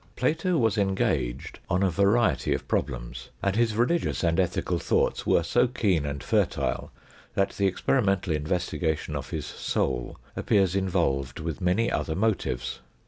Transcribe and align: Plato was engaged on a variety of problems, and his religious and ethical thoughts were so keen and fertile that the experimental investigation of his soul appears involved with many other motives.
Plato 0.15 0.57
was 0.57 0.79
engaged 0.79 1.59
on 1.69 1.83
a 1.83 1.91
variety 1.91 2.55
of 2.55 2.67
problems, 2.67 3.29
and 3.43 3.55
his 3.55 3.75
religious 3.75 4.23
and 4.23 4.39
ethical 4.39 4.79
thoughts 4.79 5.27
were 5.27 5.43
so 5.43 5.67
keen 5.67 6.07
and 6.07 6.23
fertile 6.23 6.91
that 7.35 7.51
the 7.51 7.67
experimental 7.67 8.33
investigation 8.33 9.15
of 9.15 9.29
his 9.29 9.45
soul 9.45 10.17
appears 10.35 10.75
involved 10.75 11.39
with 11.39 11.61
many 11.61 11.91
other 11.91 12.15
motives. 12.15 12.79